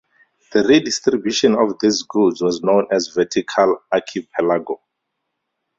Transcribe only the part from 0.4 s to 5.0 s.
The redistribution of these goods was known as vertical archipelago.